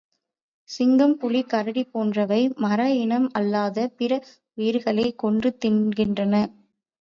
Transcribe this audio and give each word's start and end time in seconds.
சிங்கம் 0.69 1.17
புலி 1.17 1.41
கரடி 1.43 1.83
போன்றவை, 1.87 2.39
மர 2.57 2.89
இனம் 2.95 3.29
அல்லாத 3.31 3.87
பிற 3.95 4.11
உயிரிகளைக் 4.57 5.15
கொன்று 5.15 5.57
தின்கின்றன. 5.65 6.35